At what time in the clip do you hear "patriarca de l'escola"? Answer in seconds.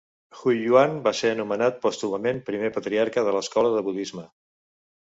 2.79-3.79